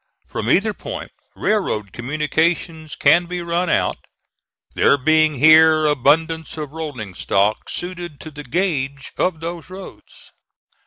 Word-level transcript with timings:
From 0.25 0.49
either 0.49 0.73
point, 0.73 1.11
railroad 1.35 1.93
communications 1.93 2.95
can 2.95 3.27
be 3.27 3.39
run 3.43 3.69
out, 3.69 3.97
there 4.73 4.97
being 4.97 5.35
here 5.35 5.85
abundance 5.85 6.57
of 6.57 6.71
rolling 6.71 7.13
stock 7.13 7.69
suited 7.69 8.19
to 8.21 8.31
the 8.31 8.43
gauge 8.43 9.11
of 9.17 9.41
those 9.41 9.69
roads. 9.69 10.31